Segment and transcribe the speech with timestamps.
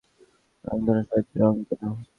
[0.65, 1.83] রংধনুতে সাতটি রং কেন?